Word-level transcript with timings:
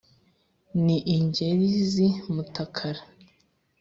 ni 0.83 0.97
ingeri 1.15 1.67
z’ 1.91 1.93
i 2.07 2.09
mutakara 2.33 3.01